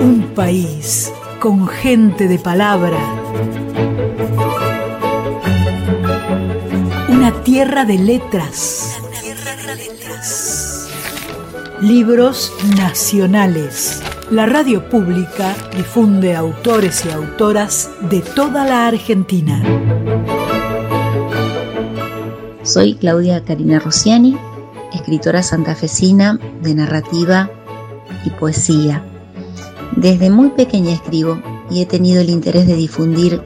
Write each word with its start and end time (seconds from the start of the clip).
Un 0.00 0.32
país 0.34 1.12
con 1.40 1.66
gente 1.68 2.28
de 2.28 2.38
palabra. 2.38 2.98
Una 7.08 7.32
tierra 7.42 7.84
de 7.84 7.98
letras. 7.98 8.98
Libros 11.80 12.52
nacionales. 12.76 14.02
La 14.30 14.46
radio 14.46 14.88
pública 14.88 15.54
difunde 15.76 16.34
autores 16.34 17.04
y 17.04 17.10
autoras 17.10 17.90
de 18.10 18.20
toda 18.22 18.64
la 18.64 18.88
Argentina. 18.88 19.62
Soy 22.62 22.94
Claudia 22.96 23.44
Karina 23.44 23.78
Rossiani, 23.78 24.36
escritora 24.92 25.42
santafesina 25.42 26.38
de 26.62 26.74
narrativa 26.74 27.50
y 28.24 28.30
poesía. 28.30 29.04
Desde 29.96 30.30
muy 30.30 30.50
pequeña 30.50 30.92
escribo 30.92 31.40
y 31.70 31.82
he 31.82 31.86
tenido 31.86 32.20
el 32.20 32.30
interés 32.30 32.66
de 32.66 32.74
difundir 32.74 33.42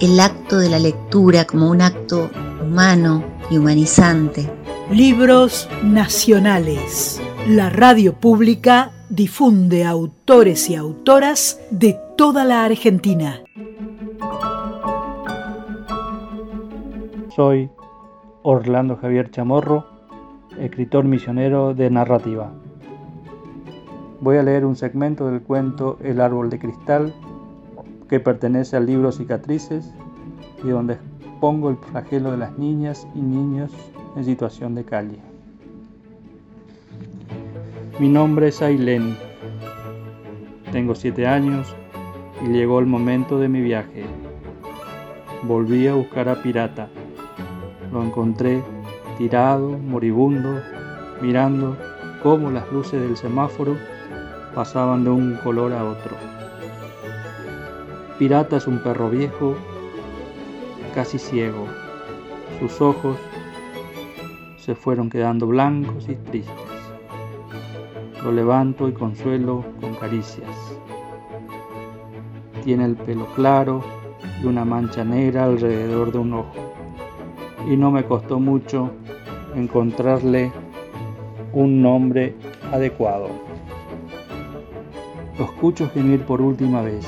el 0.00 0.18
acto 0.20 0.58
de 0.58 0.68
la 0.68 0.78
lectura 0.78 1.44
como 1.44 1.70
un 1.70 1.80
acto 1.80 2.30
humano 2.62 3.24
y 3.50 3.58
humanizante. 3.58 4.50
Libros 4.90 5.68
nacionales. 5.82 7.20
La 7.48 7.70
radio 7.70 8.14
pública 8.14 8.92
difunde 9.08 9.84
autores 9.84 10.70
y 10.70 10.74
autoras 10.74 11.60
de 11.70 11.98
toda 12.16 12.44
la 12.44 12.64
Argentina. 12.64 13.42
Soy 17.34 17.70
Orlando 18.42 18.96
Javier 18.96 19.30
Chamorro, 19.30 19.86
escritor 20.58 21.04
misionero 21.04 21.74
de 21.74 21.90
narrativa. 21.90 22.52
Voy 24.20 24.36
a 24.36 24.42
leer 24.42 24.64
un 24.64 24.76
segmento 24.76 25.26
del 25.28 25.42
cuento 25.42 25.98
El 26.02 26.20
árbol 26.20 26.50
de 26.50 26.58
cristal, 26.58 27.14
que 28.08 28.20
pertenece 28.20 28.76
al 28.76 28.86
libro 28.86 29.10
Cicatrices 29.10 29.92
y 30.62 30.68
donde 30.68 30.94
expongo 30.94 31.70
el 31.70 31.76
flagelo 31.76 32.30
de 32.30 32.36
las 32.36 32.56
niñas 32.58 33.06
y 33.14 33.20
niños 33.20 33.72
en 34.16 34.24
situación 34.24 34.74
de 34.74 34.84
calle. 34.84 35.18
Mi 37.98 38.08
nombre 38.08 38.48
es 38.48 38.62
Ailén. 38.62 39.16
Tengo 40.70 40.94
siete 40.94 41.26
años 41.26 41.74
y 42.44 42.48
llegó 42.48 42.78
el 42.78 42.86
momento 42.86 43.38
de 43.38 43.48
mi 43.48 43.60
viaje. 43.60 44.04
Volví 45.42 45.86
a 45.86 45.94
buscar 45.94 46.28
a 46.28 46.42
Pirata. 46.42 46.88
Lo 47.92 48.02
encontré 48.02 48.62
tirado, 49.18 49.70
moribundo, 49.78 50.60
mirando 51.20 51.76
cómo 52.22 52.50
las 52.50 52.70
luces 52.72 53.00
del 53.00 53.16
semáforo 53.16 53.76
pasaban 54.54 55.04
de 55.04 55.10
un 55.10 55.34
color 55.36 55.72
a 55.72 55.84
otro. 55.84 56.16
Pirata 58.18 58.56
es 58.56 58.66
un 58.66 58.78
perro 58.78 59.10
viejo, 59.10 59.56
casi 60.94 61.18
ciego. 61.18 61.66
Sus 62.60 62.80
ojos 62.80 63.16
se 64.56 64.74
fueron 64.74 65.10
quedando 65.10 65.46
blancos 65.46 66.08
y 66.08 66.14
tristes. 66.14 66.54
Lo 68.22 68.30
levanto 68.30 68.88
y 68.88 68.92
consuelo 68.92 69.64
con 69.80 69.94
caricias. 69.96 70.48
Tiene 72.62 72.84
el 72.84 72.94
pelo 72.94 73.26
claro 73.34 73.82
y 74.40 74.46
una 74.46 74.64
mancha 74.64 75.02
negra 75.02 75.44
alrededor 75.44 76.12
de 76.12 76.18
un 76.18 76.34
ojo. 76.34 76.74
Y 77.68 77.76
no 77.76 77.90
me 77.90 78.04
costó 78.04 78.40
mucho 78.40 78.90
encontrarle 79.54 80.52
un 81.52 81.82
nombre 81.82 82.34
adecuado. 82.72 83.28
Lo 85.38 85.44
escucho 85.44 85.88
gemir 85.90 86.24
por 86.24 86.40
última 86.40 86.82
vez 86.82 87.06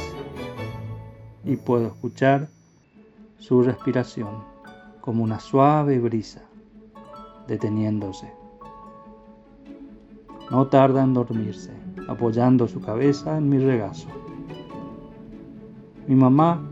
y 1.44 1.56
puedo 1.56 1.88
escuchar 1.88 2.48
su 3.38 3.62
respiración 3.62 4.28
como 5.00 5.22
una 5.22 5.40
suave 5.40 5.98
brisa 5.98 6.42
deteniéndose. 7.46 8.32
No 10.50 10.66
tarda 10.66 11.02
en 11.02 11.14
dormirse, 11.14 11.72
apoyando 12.08 12.68
su 12.68 12.80
cabeza 12.80 13.36
en 13.36 13.48
mi 13.48 13.58
regazo. 13.58 14.08
Mi 16.06 16.14
mamá 16.14 16.62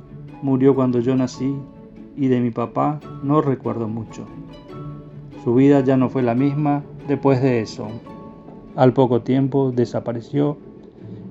murió 0.43 0.75
cuando 0.75 1.01
yo 1.01 1.15
nací 1.17 1.57
y 2.17 2.29
de 2.29 2.41
mi 2.41 2.51
papá 2.51 3.01
no 3.23 3.41
recuerdo 3.41 3.89
mucho. 3.89 4.27
Su 5.45 5.55
vida 5.55 5.81
ya 5.81 5.97
no 5.97 6.09
fue 6.09 6.23
la 6.23 6.35
misma 6.35 6.83
después 7.09 7.43
de 7.43 7.61
eso. 7.61 7.89
Al 8.77 8.93
poco 8.93 9.23
tiempo 9.23 9.73
desapareció 9.73 10.57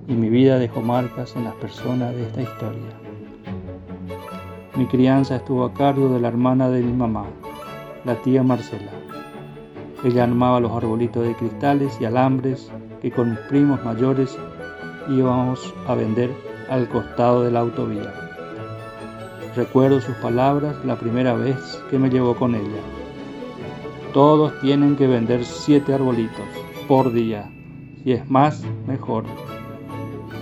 y 0.07 0.13
mi 0.13 0.29
vida 0.29 0.59
dejó 0.59 0.81
marcas 0.81 1.35
en 1.35 1.45
las 1.45 1.55
personas 1.55 2.15
de 2.15 2.23
esta 2.23 2.41
historia. 2.41 3.01
Mi 4.75 4.85
crianza 4.85 5.37
estuvo 5.37 5.63
a 5.63 5.73
cargo 5.73 6.09
de 6.09 6.19
la 6.19 6.27
hermana 6.27 6.69
de 6.69 6.81
mi 6.81 6.93
mamá, 6.93 7.25
la 8.05 8.15
tía 8.21 8.43
Marcela. 8.43 8.91
Ella 10.03 10.23
armaba 10.23 10.59
los 10.59 10.71
arbolitos 10.71 11.25
de 11.25 11.35
cristales 11.35 11.97
y 12.01 12.05
alambres 12.05 12.71
que 13.01 13.11
con 13.11 13.31
mis 13.31 13.39
primos 13.41 13.83
mayores 13.83 14.37
íbamos 15.09 15.73
a 15.87 15.95
vender 15.95 16.31
al 16.69 16.87
costado 16.89 17.43
de 17.43 17.51
la 17.51 17.59
autovía. 17.59 18.30
Recuerdo 19.55 19.99
sus 19.99 20.15
palabras 20.15 20.77
la 20.85 20.95
primera 20.95 21.33
vez 21.33 21.57
que 21.89 21.99
me 21.99 22.09
llevó 22.09 22.35
con 22.35 22.55
ella. 22.55 22.81
Todos 24.13 24.57
tienen 24.61 24.95
que 24.95 25.07
vender 25.07 25.43
siete 25.43 25.93
arbolitos 25.93 26.45
por 26.87 27.11
día. 27.11 27.51
Si 28.01 28.13
es 28.13 28.29
más, 28.29 28.63
mejor, 28.87 29.25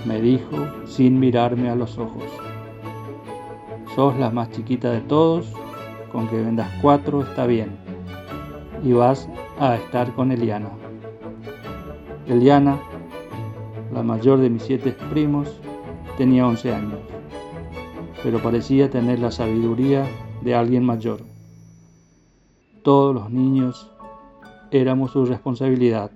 me 0.05 0.21
dijo 0.21 0.67
sin 0.85 1.19
mirarme 1.19 1.71
a 1.71 1.75
los 1.75 1.97
ojos. 1.97 2.23
Sos 3.95 4.15
la 4.17 4.29
más 4.29 4.51
chiquita 4.51 4.91
de 4.91 5.01
todos, 5.01 5.51
con 6.11 6.27
que 6.27 6.37
vendas 6.37 6.69
cuatro 6.79 7.23
está 7.23 7.47
bien. 7.47 7.77
Y 8.83 8.93
vas 8.93 9.27
a 9.59 9.75
estar 9.75 10.13
con 10.13 10.31
Eliana. 10.31 10.69
Eliana, 12.27 12.79
la 13.91 14.03
mayor 14.03 14.39
de 14.39 14.51
mis 14.51 14.61
siete 14.61 14.95
primos, 15.09 15.59
tenía 16.15 16.45
11 16.45 16.75
años, 16.75 16.99
pero 18.23 18.41
parecía 18.41 18.89
tener 18.89 19.19
la 19.19 19.31
sabiduría 19.31 20.05
de 20.41 20.55
alguien 20.55 20.85
mayor. 20.85 21.21
Todos 22.83 23.13
los 23.13 23.29
niños 23.29 23.89
éramos 24.71 25.11
su 25.11 25.25
responsabilidad 25.25 26.11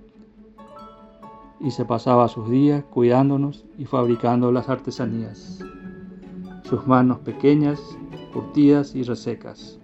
y 1.60 1.70
se 1.70 1.84
pasaba 1.84 2.28
sus 2.28 2.50
días 2.50 2.84
cuidándonos 2.90 3.64
y 3.78 3.84
fabricando 3.86 4.52
las 4.52 4.68
artesanías. 4.68 5.64
Sus 6.64 6.86
manos 6.86 7.18
pequeñas, 7.20 7.80
curtidas 8.32 8.94
y 8.94 9.02
resecas, 9.02 9.78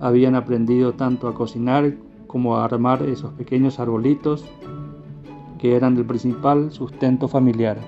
habían 0.00 0.34
aprendido 0.34 0.94
tanto 0.94 1.28
a 1.28 1.34
cocinar 1.34 1.94
como 2.26 2.56
a 2.56 2.64
armar 2.64 3.02
esos 3.02 3.32
pequeños 3.34 3.78
arbolitos 3.78 4.44
que 5.58 5.76
eran 5.76 5.96
el 5.96 6.04
principal 6.04 6.72
sustento 6.72 7.28
familiar. 7.28 7.78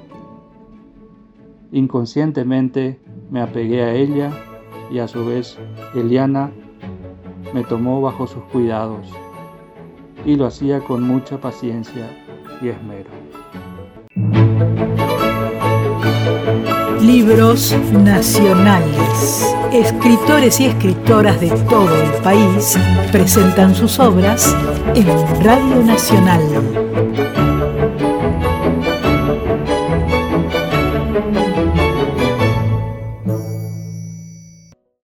Inconscientemente 1.72 3.00
me 3.30 3.40
apegué 3.40 3.82
a 3.82 3.92
ella 3.92 4.30
y 4.90 4.98
a 4.98 5.08
su 5.08 5.26
vez 5.26 5.58
Eliana 5.94 6.50
me 7.52 7.62
tomó 7.64 8.00
bajo 8.00 8.26
sus 8.26 8.42
cuidados 8.44 9.08
y 10.24 10.36
lo 10.36 10.46
hacía 10.46 10.80
con 10.80 11.02
mucha 11.02 11.38
paciencia 11.38 12.08
y 12.60 12.68
esmero. 12.68 13.10
Libros 17.00 17.76
nacionales. 17.92 19.54
Escritores 19.72 20.60
y 20.60 20.66
escritoras 20.66 21.40
de 21.40 21.50
todo 21.68 21.94
el 22.02 22.10
país 22.22 22.78
presentan 23.12 23.74
sus 23.74 23.98
obras 23.98 24.56
en 24.94 25.06
Radio 25.44 25.82
Nacional. 25.84 26.83